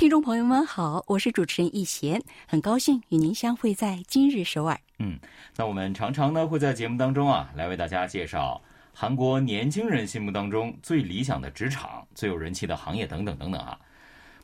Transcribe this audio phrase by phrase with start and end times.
[0.00, 4.80] 听众朋友们好，我是主持人易贤，很高兴与您相会在今日首尔。
[4.96, 5.18] 嗯，
[5.54, 8.58] 那我们常常呢会在节目当中啊来为大家介绍
[8.94, 13.78] 韩国年轻人心目当中最理想的职场、最有人气的行业等等等等啊。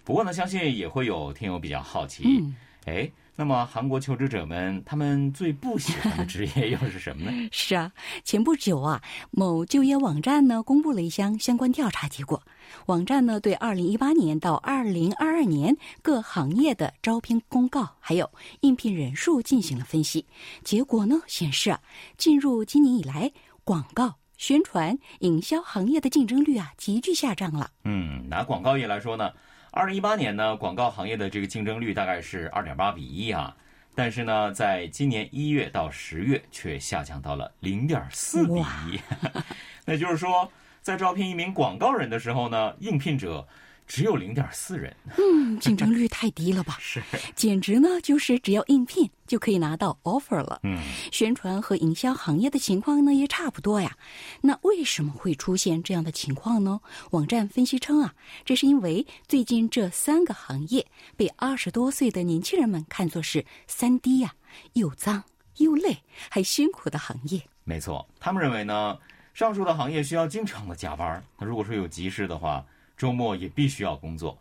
[0.04, 2.44] 不过呢，相信也会有听友比较好奇，
[2.84, 3.10] 哎。
[3.38, 7.48] 那么，韩国求职者们他们最不喜欢的职业又是什么呢？
[7.52, 7.92] 是啊，
[8.24, 12.42] 前不久啊，某就业网站呢公布了一项相关调查结果。
[12.86, 18.28] 网站呢对二零一八年到二零二二年各行业的招聘公告还有
[18.60, 20.24] 应聘人数进行了分析。
[20.64, 21.78] 结果呢显示啊，
[22.16, 23.30] 进入今年以来，
[23.64, 27.70] 广告、宣传、营销行业的竞争率啊急剧下降了。
[27.84, 29.30] 嗯，拿广告业来说呢。
[29.76, 33.54] 二零一八年呢，广告行业的这个竞争率大概是二点八比一啊，
[33.94, 38.98] 但是呢，在今年一月到十月却下降到了零点四比一，
[39.84, 43.46] 那就是说，在招聘一名广告人的时候呢，应聘者。
[43.86, 46.76] 只有零点四人，嗯，竞争率太低了吧？
[46.82, 47.02] 是，
[47.34, 50.60] 简直呢，就是只要应聘就可以拿到 offer 了。
[50.64, 50.78] 嗯，
[51.12, 53.96] 宣传和营销行业的情况呢也差不多呀。
[54.40, 56.80] 那为什么会出现这样的情况呢？
[57.12, 58.12] 网站分析称啊，
[58.44, 60.84] 这是因为最近这三个行业
[61.16, 64.34] 被二十多岁的年轻人们看作是三低呀，
[64.72, 65.22] 又脏
[65.58, 65.96] 又累
[66.28, 67.40] 还辛苦的行业。
[67.62, 68.98] 没错，他们认为呢，
[69.32, 71.22] 上述的行业需要经常的加班。
[71.38, 72.64] 那如果说有急事的话。
[72.96, 74.38] 周末也必须要工作，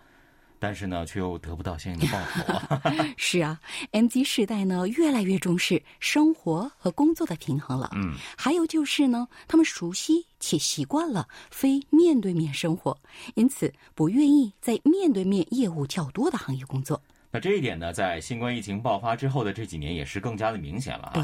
[0.59, 3.05] 但是呢，却又得不到相应的报酬。
[3.17, 3.60] 是啊
[3.92, 7.92] ，M Z 时代呢越来越重视生活和工作的平衡了。
[7.95, 12.98] 嗯，还有就是呢，他们熟悉且习惯了非面对面生活，
[13.36, 17.02] 因此不愿意在面对面业务较多的行业工作。
[17.32, 21.11] 那这一点呢，在新冠疫情爆发之后的这几年也是更加的明显了。
[21.14, 21.23] 对。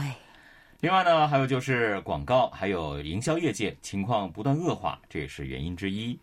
[0.82, 6.20] 另外呢，还有就是广告还有营销业界情况不断恶化，这也是原因之一。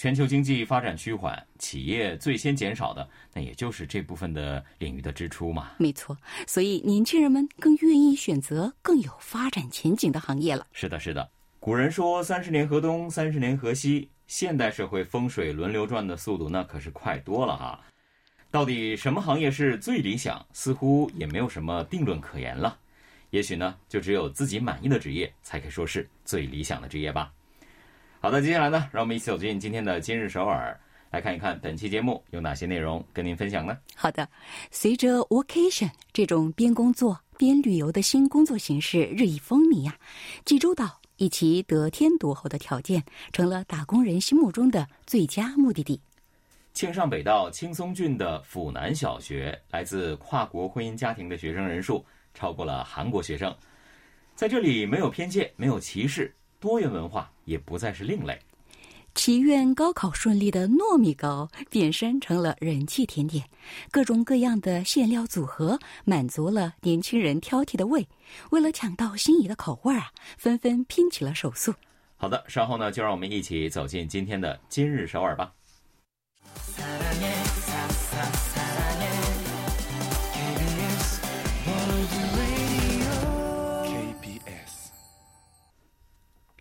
[0.00, 5.72] 全球经济发展趋缓，企业最先减少的，那也就是这部分的领域的支出嘛。
[5.76, 6.16] 没错，
[6.46, 10.66] 所以年轻人们更愿意选择更有发展前景的行业了。
[10.72, 11.30] 是的，是的。
[11.58, 17.78] 古人说“三十年河东，三十年河西”，现代社会风水轮流转的速度那可是快多了哈。
[18.50, 20.42] 到底什么行业是最理想？
[20.54, 22.74] 似乎也没有什么定论可言了。
[23.28, 27.30] 也许呢，就只有自己满意的职业，才可以说是最理想的职业吧。
[28.22, 30.78] 好的，接下来呢，让我们一起走进今天的今日首尔，
[31.10, 33.78] 来看一看本期节目有哪些内容跟您分享呢？
[33.96, 34.28] 好的，
[34.70, 39.96] 随着 vacation 这种边工作边旅游的新工作形式日益风靡呀，
[40.44, 45.98] 济州岛以其得天独厚的条件，成了打工人心目中的最佳目的地。
[46.74, 52.04] 庆尚北道青松郡的府南小学，来自跨国婚姻家庭的学生人数
[52.34, 53.56] 超过了韩国学生，
[54.34, 56.30] 在这里没有偏见，没有歧视。
[56.60, 58.38] 多元文化也不再是另类。
[59.12, 63.44] 祈愿高考顺利的糯米糕变身成了人气甜点，
[63.90, 68.06] 各种各样的馅料组合满足了年轻人挑剔的胃。
[68.50, 71.74] 为了抢到心仪的口味啊，纷纷拼起了手速。
[72.16, 75.52] 好的，稍后呢，就让我们一起走进今天的今日首尔吧。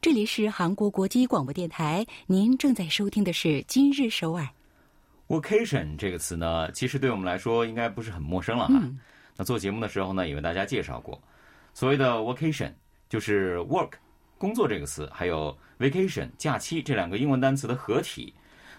[0.01, 4.47] 这里是韩国国际广播电台，您正在收听的是《今日首尔》。
[5.41, 8.81] Vacation 这个词呢，其实对我们来说应该不是很陌生了哈。
[9.35, 11.21] 那做节目的时候呢，也为大家介绍过，
[11.73, 12.71] 所谓的 Vacation
[13.09, 13.91] 就是 work
[14.37, 18.33] 工作这个词，还有 vacation 假期这两个英文单词的合体，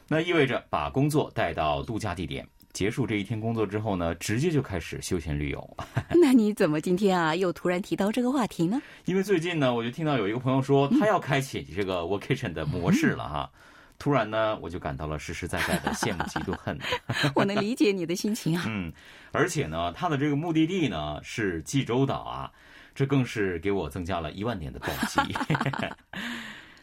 [0.09, 2.49] 那意味着把工作带到度假地点。
[2.73, 5.77] 结束这一天工作之后呢，直接就开始休闲旅游。
[6.21, 8.81] 那你怎么今天啊又突然提到这个话题呢？
[9.05, 13.51] 因为最近呢，我就听到有一个朋友说他要开启这个 vacation 的模式了哈。
[13.99, 16.79] 突然呢，我就感到了实实在在的羡慕、嫉妒、恨。
[17.37, 18.65] 我能理解你的心情啊。
[18.67, 18.91] 嗯，
[19.31, 22.51] 而且呢，他的这个目的地呢是济州岛啊，
[22.95, 25.21] 这更是给我增加了一万年的动机。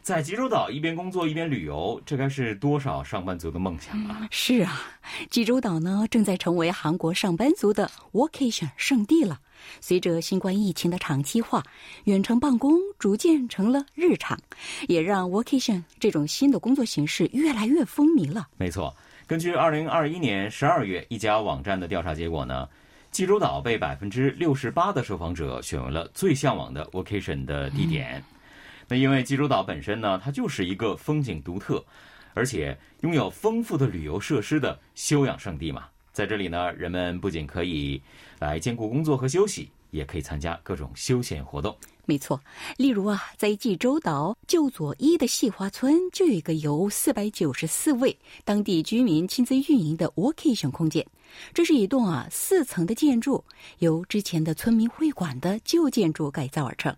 [0.08, 4.26] 在济州岛一边工作一边旅游，这该是多少上班族的梦想啊！
[4.32, 4.82] 是啊，
[5.30, 9.38] 济州岛呢正在成为韩国上班族的 vacation 圣地了。
[9.82, 11.62] 随着新冠疫情的长期化，
[12.06, 14.40] 远程办公逐渐成了日常，
[14.88, 18.48] 也让 vacation 这种新的工作形式越来越风靡了。
[18.56, 18.96] 没错，
[19.28, 22.66] 根据二零二一年十二月一家网站的调查结果呢，
[23.12, 28.24] 济州岛被百分之六十八的受访者选为了最向往的 vacation 的地点。
[28.88, 31.84] 那因为济州岛本身呢，它就是一个风景独特，
[32.34, 35.88] 而且拥有丰富的旅游设施的休养胜地嘛。
[36.14, 38.02] 在这里呢，人们不仅可以
[38.40, 41.76] 来兼顾工作和休息，也可以参加各种休闲活动。
[42.06, 42.42] 没错，
[42.78, 51.06] 例如啊，在济州岛旧左一的细花村就有一个由四百九十四位当地居民亲自运营的 Workation 空间。
[51.54, 53.44] 这是一栋啊四层的建筑，
[53.80, 56.96] 由之前的村民会馆的旧建筑改造而成。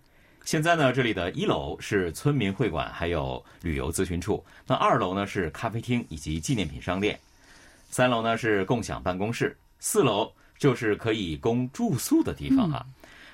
[0.50, 7.20] 现在呢，这里的一楼是村民会馆，还有旅游咨询处；那二楼呢是咖啡厅以及纪念品商店，
[7.92, 12.84] 三楼呢是共享办公室，四楼就是可以供住宿的地方啊。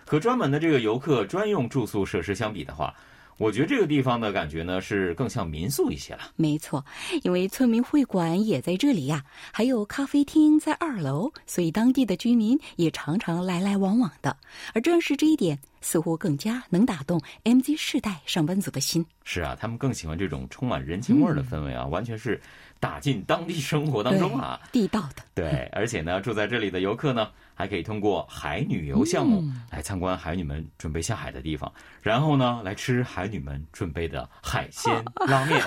[0.06, 2.94] 和专门的这个游客专用住宿设施相比的话，
[3.38, 6.20] 我觉得这个地方的感觉呢是更像民宿一些了。
[6.36, 6.84] 没错，
[7.24, 9.24] 因为村民会馆也在这里呀，
[9.54, 14.36] 还有咖啡厅在二楼，所以当地的居民也常常来来往往的。
[14.74, 19.06] 而正是这一点，似乎更加能打动 MZ 世代上班族的心。
[19.24, 22.42] 是啊，他们更喜欢这种充满人情味儿的氛围啊，完全是
[22.80, 25.22] 打进当地生活当中啊，地道的。
[25.36, 27.30] 对，而且呢，住在这里的游客呢。
[27.58, 29.42] 还可以通过海女游项目
[29.72, 31.72] 来参观海女们准备下海的地方，
[32.02, 34.94] 然后呢，来吃海女们准备的海鲜
[35.26, 35.64] 拉面，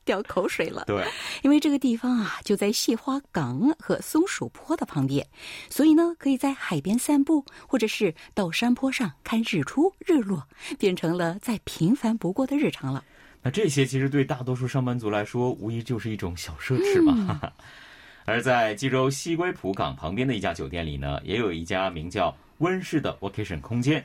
[0.04, 0.84] 掉口水了。
[0.86, 1.04] 对，
[1.42, 5.26] 因为这个地方啊，就在蟹花港和松鼠坡的旁边，
[5.68, 10.48] 所以呢，可以在海边散步，或者是到山坡上看日出日落，
[10.78, 13.04] 变成了再平凡不过的日常了。
[13.42, 17.52] 那这些其实对大多数上班族来说，无疑就是一种小奢侈嘛。
[18.26, 24.04] 而在济州西归浦港旁边的一家酒店里呢，也有一家名叫温室的 vacation 空间。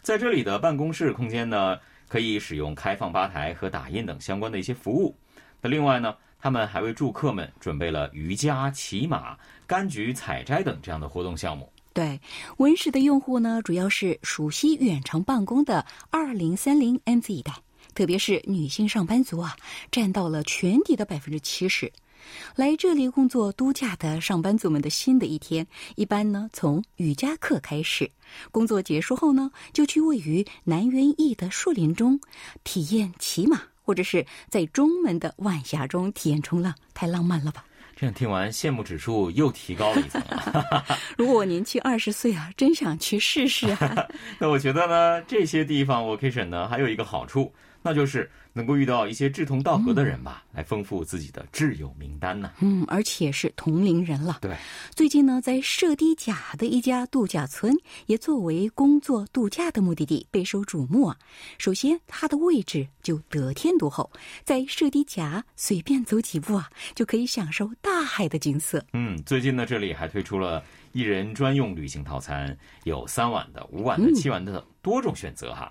[0.00, 1.78] 在这里的办公室空间呢，
[2.14, 5.12] 可以使用开放吧台和打印等相关的一些服务。
[5.60, 11.68] 那另外呢，他们还为住客们准备了瑜伽、骑马、柑橘采摘等这样的活动项目。
[11.92, 12.20] 对，
[12.58, 17.52] 温室的用户呢，主要是熟悉远程办公的二零三零 MZ 一代，
[17.96, 19.56] 特别是女性上班族啊，
[19.90, 21.92] 占到了全体的百分之七十。
[22.56, 25.66] 来这里工作度假的上班族们的新的一天，
[25.96, 28.10] 一般呢从瑜伽课开始。
[28.50, 32.18] 工作结束后呢，就去位于南园驿的树林中
[32.62, 37.64] 体验骑马，或者是在中门的晚霞中体验冲浪，太浪漫了吧！
[37.96, 40.20] 这样听完，羡慕指数又提高了一层。
[41.16, 44.06] 如果我年轻二十岁啊，真想去试试啊！
[44.40, 47.52] 那我觉得呢，这些地方 vacation 呢，还有一个好处。
[47.86, 52.50] 那就是能够遇到一些志同道合的人吧，来丰富自己的挚友名单呢。
[52.60, 54.38] 嗯，而且是同龄人了。
[54.40, 54.56] 对，
[54.94, 57.74] 最近呢，在射堤甲的一家度假村
[58.06, 61.16] 也作为工作度假的目的地备受瞩目啊。
[61.58, 64.10] 首先，它的位置就得天独厚，
[64.44, 68.82] 在射堤甲随便走几步啊，就可以享受大海的景色。
[68.94, 75.70] 嗯，最近呢，这里还推出了一人专用旅行套餐，有三晚的、五晚的、七晚的多种选择哈，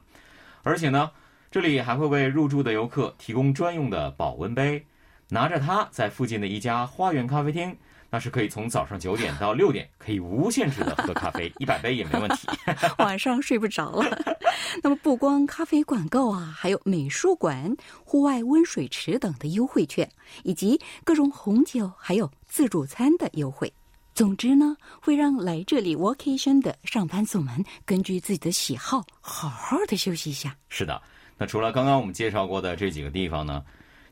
[0.62, 1.10] 而且呢。
[1.54, 4.84] 这里还会为入住的游客提供专用的保温杯，
[5.30, 7.78] 拿着它在附近的一家花园咖啡厅，
[8.10, 12.48] 那是可以从早上九点到六点可以无限制的喝咖啡， 一百杯也没问题。
[12.98, 14.36] 晚上睡不着了。
[14.82, 20.10] 那么不光咖啡馆购啊，还有美术馆、户外温水池等的优惠券，
[20.42, 23.72] 以及各种红酒还有自助餐的优惠。
[24.16, 30.58] 总之呢，会让来这里 vacation 的上班族们根据自己的喜好，好好的休息一下。
[30.68, 31.00] 是的。
[31.38, 33.64] 那除了刚刚我们介绍过的这几个地方呢，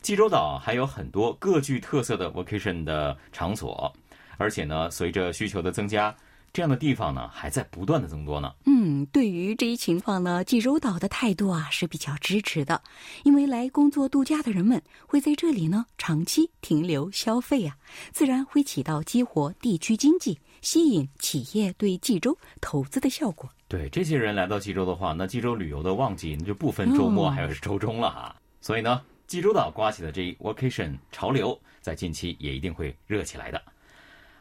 [0.01, 3.93] 济州岛还有很多各具特色的 vacation 的场所，
[4.37, 6.15] 而且呢，随着需求的增加，
[6.51, 8.51] 这样的地方呢还在不断的增多呢。
[8.65, 12.81] 嗯，对于这一情况呢，济州岛的态度啊是比较支持的，
[13.23, 17.77] 因为来工作度假的人们会在这里呢长期停留消费啊，
[18.11, 23.49] 自然会起到激活地区经济、吸引企业对济州投资的效果。
[23.67, 28.35] 对这些人来到济州的话，那济州旅游的旺季那就不分周末还是周中了哈。
[28.59, 33.61] 所以呢，济州岛刮起的这一 vacation 潮流，在近期也一定会热起来的。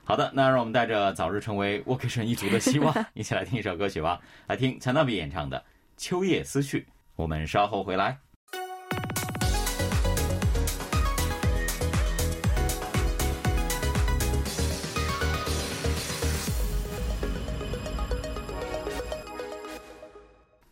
[0.04, 5.58] 好的，那让我们带着早日成为 vacation 一族的希望， 一起来听一首歌曲吧，来听强纳比演唱的
[5.96, 6.80] 《秋夜思绪》。
[7.14, 8.18] 我们稍后回来。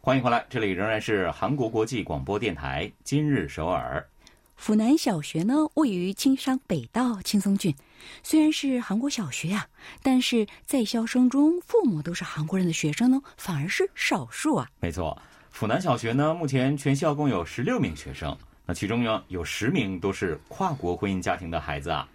[0.08, 4.02] 欢迎回来，这里仍然是韩国国际广播电台今日首尔。
[4.56, 7.74] 府南小学呢，位于京商北道青松郡，
[8.22, 9.66] 虽然是韩国小学呀，
[10.02, 14.66] 但是在校生中父母都是韩国人的学生呢，反而是少数啊。
[14.80, 18.34] 没错，府南小学呢，目前全校共有十六名学生，
[18.64, 22.08] 那其中呢有十名都是跨国婚姻家庭的孩子啊。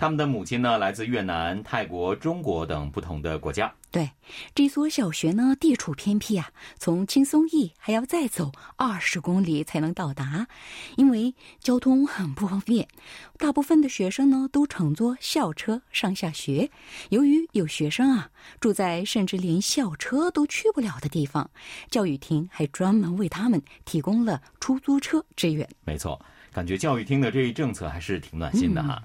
[0.00, 3.70] 他们的母亲呢来自越南、泰国、中国等不同的国家。
[3.90, 4.10] 对，
[4.54, 10.46] 这所小学呢地处偏僻啊，从轻松驿还要再走二十公里才能到达，
[10.96, 12.88] 因为交通很不方便。
[13.36, 16.70] 大部分的学生呢都乘坐校车上下学。
[17.10, 21.50] 由于有学生啊住在甚至连校车都去不了的地方，
[21.90, 25.68] 教育厅还专门为他们提供了出租车支援。
[25.84, 26.18] 没错，
[26.54, 29.02] 感觉教育厅的这一政策还是挺暖心的哈。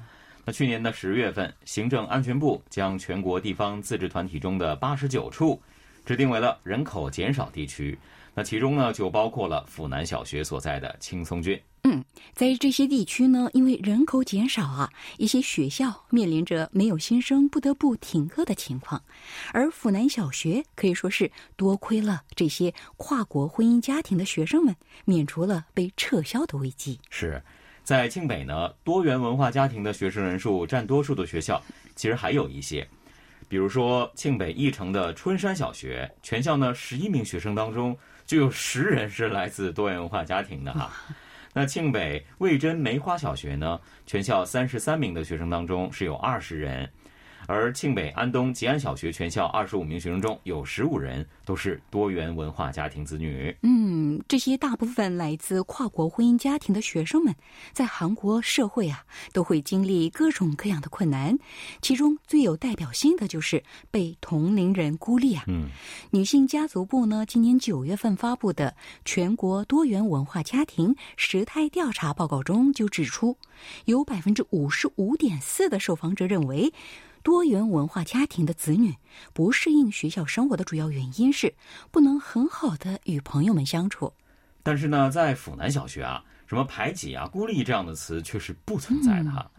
[0.48, 5.60] 那去年的十月份，行政安全部将全国地方自治团体中的八十九处
[6.06, 7.98] 指定为了人口减少地区，
[8.36, 11.60] 那其中呢就包括了阜南小学所在的青松郡。
[11.84, 19.02] 嗯，在这些地区呢，因为人口减少啊，一些学校面临着没有新生不得不停课的情况，
[19.52, 24.76] 而阜南小学可以说是多亏了这些跨国婚姻家庭的学生们，
[25.06, 27.00] 免除了被撤销的危机。
[27.10, 27.42] 是。
[27.86, 31.62] 在庆北呢，多元文化家庭的学生人数占多数的学校，
[31.96, 32.86] 其实还有一些，
[33.48, 40.92] 比如说庆北义城的春山小学，全校呢十一名学生当中就有十人是来自多元文化家庭的哈。
[41.54, 46.92] 那庆北魏真梅花小学呢，全校三十三名的学生当中是有二十人。
[47.48, 53.56] 而庆北安东吉安小学全校二十五名学生中有十五人都是多元文化家庭子女。
[53.62, 57.36] 嗯，这些大部分来自跨国婚姻家庭的学生们，
[57.72, 61.38] 在韩国社会啊，都会经历各种各样的困难。
[61.82, 65.44] 其中最有代表性的就是被同龄人孤立啊。
[65.48, 65.68] 嗯，
[66.12, 73.38] 女性家族部呢，今年九月份发布的全国多元文化家庭时态调查报告中就指出，
[73.86, 76.74] 有百分之五十五点四的受访者认为。
[77.26, 78.94] 多元文化家庭的子女
[79.34, 81.52] 不适应学校生活的主要原因是
[81.90, 84.14] 不能很好的与朋友们相处。
[84.62, 89.50] 但是呢，在阜南小学啊，什么排挤啊、孤立这样的词却是不存在的哈。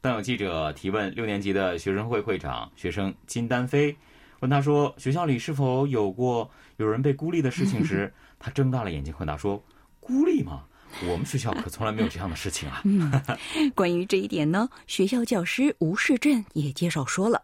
[0.00, 3.96] 当有记者提问六年级的学生会会长学生金丹飞，
[4.38, 9.60] 问他说学校里是否有过有人被孤立的事情时， 他睁大了眼睛回答说
[9.98, 10.62] ：“孤立吗？”
[11.08, 12.82] 我们学校可从来没有这样的事情啊！
[12.84, 13.10] 嗯，
[13.74, 17.42] 关于这一点呢，学校教师吴世振也介绍说了，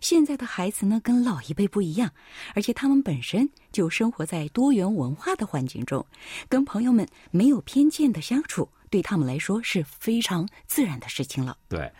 [0.00, 2.10] 现在的孩子呢跟老一辈不一样，
[2.54, 6.04] 而且他们本身就生活在多元文化的环境中，
[6.48, 11.56] 跟朋友们没有偏见的相处，对他们来说是非常自然的事情了。
[11.68, 11.90] 对，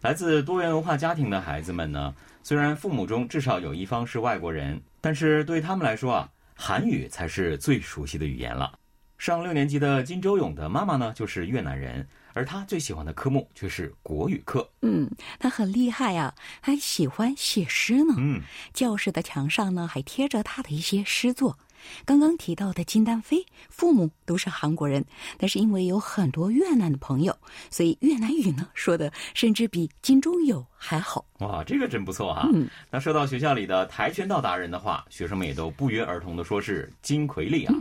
[0.00, 8.79] 来自多元文化家庭的孩子们呢，虽然父母中至少有一方是外国人，但是对他们来说啊，韩语才是最熟悉的语言了。
[9.20, 14.66] 上六年级的金周勇的妈妈呢，就是越南人，而他最喜欢的科目却是国语课。
[14.80, 15.06] 嗯，
[15.38, 18.14] 他很厉害呀，还喜欢写诗呢。
[18.16, 18.40] 嗯，
[18.72, 21.58] 教室的墙上呢，还贴着他的一些诗作。
[22.06, 25.04] 刚刚提到的金丹飞，父母都是韩国人，
[25.36, 27.36] 但是因为有很多越南的朋友，
[27.70, 31.26] 所以越南语呢说的甚至比金钟友还好。
[31.40, 32.48] 哇，这个真不错哈。
[32.54, 37.74] 嗯，那说到学校里的跆拳道达人的话，学生们也都不约而同的说是金奎利啊。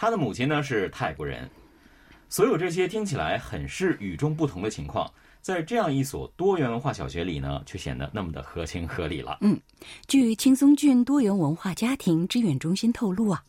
[0.00, 1.46] 他的母亲呢是泰国人，
[2.30, 9.36] 所有这些听起来很是与众不同的情况，在这样一所多元文化小学里呢，却显得那么的合情合理了。
[9.42, 9.60] 嗯，
[10.08, 13.44] 据青松郡多元文化家庭支援中心透露啊，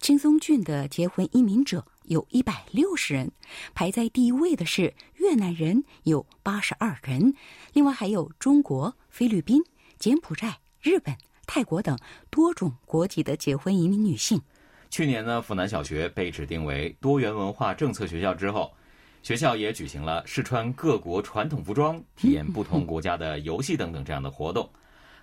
[0.00, 3.28] 青松郡的结婚移民者有一百六十人，
[3.74, 7.34] 排在第一位的是越南人，有八十二人，
[7.72, 9.60] 另外还有中国、菲律宾、
[9.98, 11.12] 柬埔寨、日本、
[11.48, 11.98] 泰国等
[12.30, 14.40] 多种国籍的结婚移民女性。
[14.90, 18.72] 去年呢，阜南小学被指定为多元文化政策学校之后，
[19.22, 24.68] 学校也举行了试穿各国传统服装、体验不同国家的游戏等等这样的活动，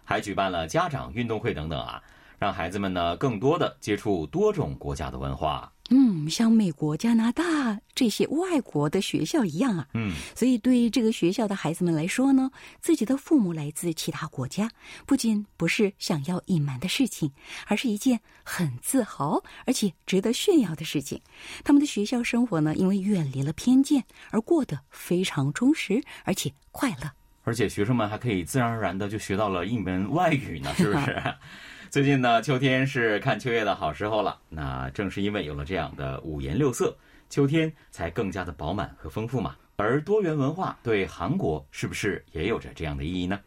[0.04, 2.00] 还举办了家长运动会等等啊，
[2.38, 5.73] 让孩子们呢更多的接触多种国家的文化。
[5.90, 9.88] 嗯，像美国、加拿大这些外国的学校一样啊。
[9.94, 12.50] 嗯，所以对于这个学校的孩子们来说呢，
[12.80, 14.70] 自己的父母来自其他国家，
[15.06, 17.32] 不仅不是想要隐瞒的事情，
[17.68, 21.22] 而是一件很自豪而且值得炫耀的事情。
[21.64, 27.12] 他们的学校生活呢，因为远离了偏见而过得非常充实而且快乐。
[27.44, 31.22] 而且学生们还可以自然而然的就学到了一门外语呢，是不是？
[31.94, 34.40] 最近呢，秋天是看秋叶的好时候了。
[34.50, 36.98] 那正是因为有了这样的五颜六色，
[37.30, 39.56] 秋天才更加的饱满和丰富嘛。
[39.76, 43.40] 而多元文化对韩国是不是也有着这样的意义呢？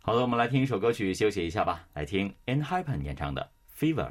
[0.00, 1.86] 好的，我们来听一首歌曲休息一下吧。
[1.94, 3.48] 来听 e n h y p e n 演唱的
[3.80, 4.08] 《Fever》。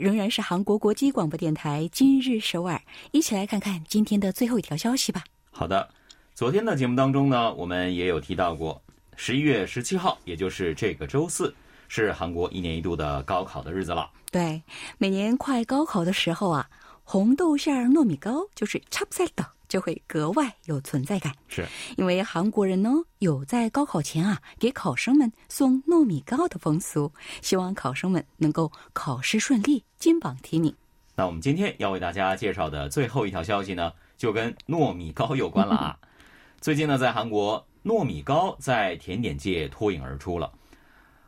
[0.00, 2.80] 仍然是韩国国际广播电台今日首尔，
[3.12, 5.22] 一起来看看今天的最后一条消息吧。
[5.50, 5.88] 好的，
[6.34, 8.80] 昨天的节目当中呢，我们也有提到过，
[9.16, 11.54] 十一月十七号，也就是这个周四，
[11.88, 14.10] 是韩国一年一度的高考的日子了。
[14.30, 14.62] 对，
[14.98, 16.68] 每年快高考的时候啊，
[17.04, 19.46] 红豆馅儿糯米糕就是插塞的。
[19.70, 21.32] 就会格外有存在感。
[21.48, 21.64] 是
[21.96, 30.74] 因为韩国人呢有在高考前啊给考生们送糯米糕的风俗，希望考生们能够考试顺利，金榜题名。
[31.14, 35.98] 那我们今天要为大家介绍的最后一条消息呢，就跟糯米糕有关了啊。
[36.60, 40.52] 最近呢，在韩国，糯米糕在甜点界脱颖而出了。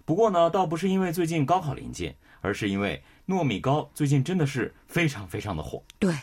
[0.05, 5.83] 不过呢，倒不是因为最近高考临近，而是因为糯米糕最近真的是非常非常的火。
[5.99, 6.15] 对，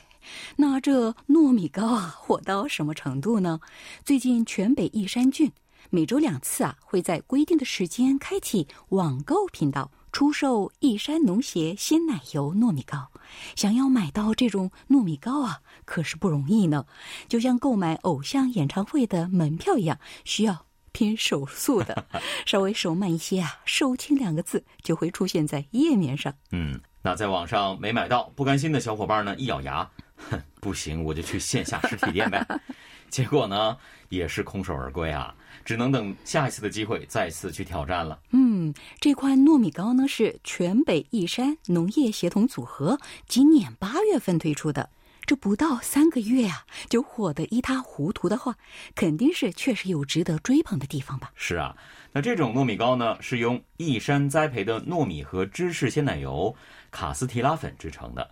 [0.56, 3.60] 那这糯米糕啊火到什么程度呢？
[4.04, 5.52] 最近全北义山郡
[5.90, 9.92] 每周两次啊会在规定的时间开启网购频道。
[10.12, 13.12] 出售义山农协鲜奶油糯米糕，
[13.56, 16.88] 想要买到这种糯米糕啊，可是不容易呢。
[17.28, 22.08] 就像购买偶像演唱会的门票一样，需要拼手速的，
[22.48, 26.34] 稍微手慢一些啊，“售罄”两个字就会出现在页面上。
[26.52, 29.90] 嗯，那在网上没买到，不甘心的小伙伴呢，一咬牙，
[30.30, 32.46] 哼，不行，我就去线下实体店呗。
[33.10, 33.78] 结果呢，
[34.10, 35.34] 也是空手而归啊。
[35.66, 38.20] 只能等下一次的机会再次去挑战了。
[38.32, 44.90] 嗯，这款糯米糕呢是全北义山农业协同组合今年八月份推出的，
[45.30, 48.56] 这不到三个月啊就火得一塌糊涂的话，
[48.96, 51.32] 肯定是确实有值得追捧的地方吧？
[51.36, 51.78] 是啊，
[52.12, 56.56] 那这种糯米糕呢是用义山栽培的糯米和芝士鲜奶油、
[56.90, 58.28] 卡斯提拉粉制成的，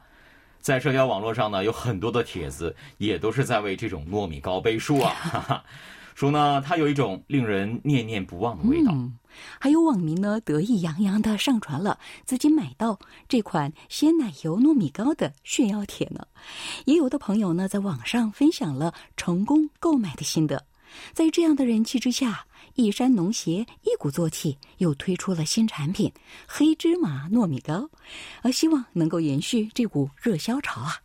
[0.60, 5.14] 在社交网络上呢有很多的帖子也都是在为这种糯米糕背书啊。
[5.14, 5.64] 哈哈
[6.18, 8.92] 说呢，它有一种令人念念不忘的味道。
[8.92, 9.20] 嗯，
[9.60, 12.98] 还有网民呢得意洋洋的上传了自己买到
[13.30, 16.26] 这款鲜奶油糯米糕的炫耀帖呢。
[16.86, 20.66] 也有的朋友呢在网上分享了成功购买的心得。
[21.14, 26.12] 在这样的人气之下，一山农协一鼓作气又推出了新产品——
[26.50, 27.88] 黑芝麻糯米糕，
[28.42, 30.96] 而希望能够延续这股热销潮啊。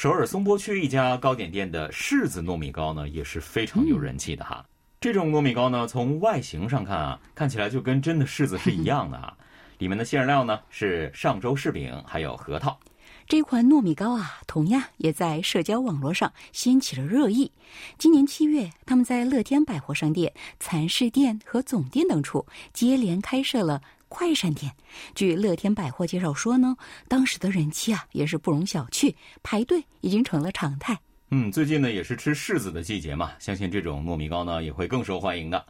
[0.00, 4.64] 首尔松坡区一家糕点店的柿子糯米糕呢，也是非常有人气的哈。
[4.98, 9.36] 这种糯米糕呢，从外形上看啊，看起来就跟真的柿子是一样的啊。
[9.76, 12.80] 里面的馅料呢是上周柿饼，还有核桃。
[13.28, 17.52] 这款糯米糕啊，同样也在社交网络上掀起了热议。
[17.98, 23.82] 今年七月，他们在乐天百货商店、蚕市店和总店等处接连开设了。
[24.10, 24.74] 快闪店，
[25.14, 30.98] 据乐天百货介绍说呢，当时的人气啊也是不容小觑，排队已经成了常态。
[31.30, 35.64] 嗯，最近呢也是吃柿子的季节嘛，相信这种糯米糕呢也会更受欢迎的。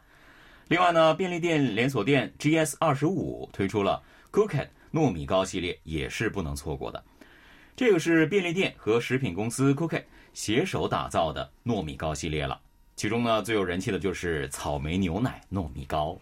[0.68, 7.04] 另外呢，便利店连锁店 GS 二十五推出了 Cookie 糯米糕系列，也是不能错过的。
[7.76, 12.58] 这个是便利店和食品公司 Cookie 携手打造的糯米糕系列了，
[12.96, 16.18] 其中呢最有人气的就是草莓牛奶糯米糕。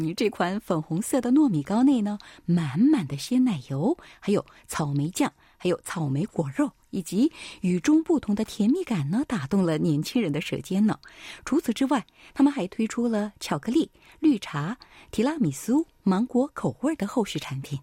[0.00, 10.98] 嗯，这款粉红色的糯米糕内呢，满满的鲜奶油，还有草莓酱，还有草莓果肉，以及与众不同的甜蜜感呢，打动了年轻人的舌尖呢。
[11.44, 14.78] 除此之外，他们还推出了巧克力、绿茶、
[15.10, 17.78] 提拉米苏、芒果口味的后续产品。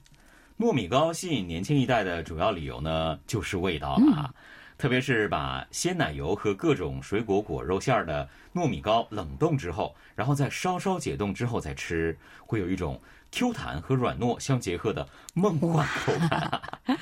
[0.57, 4.33] 糯米糕吸引年轻一代的主要理由呢，就是味道了啊。
[4.77, 16.61] 特别是把鲜奶油和各种水果果肉馅儿的糯米糕冷冻之后，然后再稍稍解冻之后再吃，会有一种 Q 弹和软糯相结合的梦幻口感。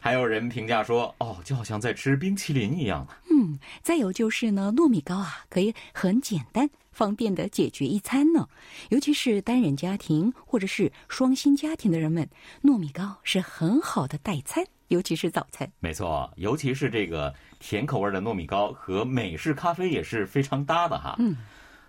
[0.00, 8.48] 还有人评价说：“哦，就好像在吃冰淇淋一样。”嗯，再有就是呢，糯米糕啊，可以很简单、方便的解决一餐呢。
[8.90, 12.28] 尤其是单人家庭或者是双薪家庭的人们，
[12.64, 14.66] 糯米糕是很好的代餐。
[14.88, 21.16] 尤其是早餐，没错，尤其是这个甜口味的糯米糕和美式咖啡也是非常搭的哈。
[21.18, 21.36] 嗯，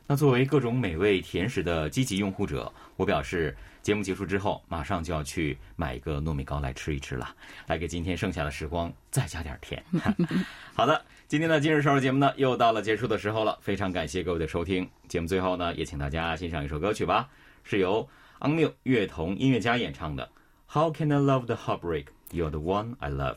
[0.07, 7.35] 那作为各种美味甜食的积极用户者，我表示，节目结束之后马上就要去买一个糯米糕来吃一吃了，
[7.67, 9.83] 来给今天剩下的时光再加点甜。
[10.73, 14.89] 好的，今天的今日收视节目呢又到了结束的时候了，非常感谢各位的收听。
[15.07, 17.27] 节目最后呢，也请大家欣赏一首歌曲吧，
[17.63, 18.07] 是由
[18.39, 20.29] Unmu 乐童音乐家演唱的
[20.73, 22.03] 《How Can I Love the Heartbreak》。
[22.30, 23.36] You're the one I love。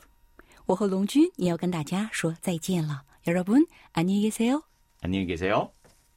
[0.66, 3.04] 我和龙君也要跟大家说再见了。
[3.26, 4.64] 여러분안녕히계세 요。
[5.02, 5.72] 안녕히계세 요。